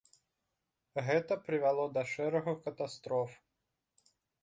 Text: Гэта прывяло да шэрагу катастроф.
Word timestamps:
Гэта 1.09 1.37
прывяло 1.49 1.85
да 1.99 2.07
шэрагу 2.15 2.59
катастроф. 2.67 3.41